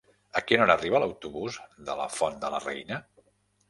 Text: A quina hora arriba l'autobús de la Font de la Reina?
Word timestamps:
A 0.39 0.41
quina 0.51 0.65
hora 0.65 0.77
arriba 0.81 1.03
l'autobús 1.05 1.61
de 1.91 2.01
la 2.03 2.11
Font 2.19 2.43
de 2.45 2.55
la 2.57 2.67
Reina? 2.69 3.05